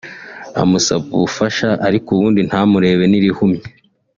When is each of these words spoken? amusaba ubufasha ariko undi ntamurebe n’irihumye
amusaba 0.61 1.03
ubufasha 1.15 1.69
ariko 1.87 2.11
undi 2.25 2.41
ntamurebe 2.47 3.05
n’irihumye 3.07 3.63